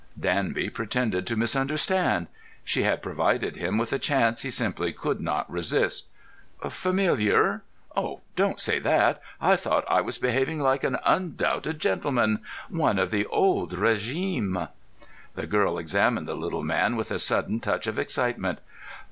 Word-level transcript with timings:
Danby 0.19 0.67
pretended 0.71 1.27
to 1.27 1.35
misunderstand. 1.35 2.25
She 2.63 2.81
had 2.81 3.03
provided 3.03 3.57
him 3.57 3.77
with 3.77 3.93
a 3.93 3.99
chance 3.99 4.41
he 4.41 4.49
simply 4.49 4.91
could 4.93 5.21
not 5.21 5.47
resist. 5.47 6.07
"Familiar? 6.67 7.61
Oh, 7.95 8.21
don't 8.35 8.59
say 8.59 8.79
that. 8.79 9.21
I 9.39 9.55
thought 9.55 9.85
I 9.87 10.01
was 10.01 10.17
behaving 10.17 10.59
like 10.59 10.83
an 10.83 10.97
undoubted 11.05 11.77
gentleman—one 11.79 12.97
of 12.97 13.11
the 13.11 13.27
old 13.27 13.73
régime." 13.73 14.69
The 15.35 15.45
girl 15.45 15.77
examined 15.77 16.27
the 16.27 16.33
little 16.33 16.63
man 16.63 16.95
with 16.95 17.11
a 17.11 17.19
sudden 17.19 17.59
touch 17.59 17.85
of 17.85 17.99
excitement. 17.99 18.57